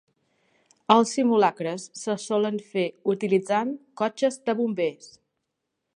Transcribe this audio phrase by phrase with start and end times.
[0.93, 5.15] Els simulacres se solen fer utilitzant cotxes de bombers.